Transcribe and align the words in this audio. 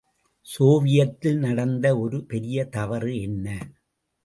சோவியத்தில் 0.47 1.37
நடந்த 1.37 1.97
ஒரு 1.97 2.25
பெரிய 2.25 2.65
தவறு 2.69 3.13
என்ன? 3.21 3.47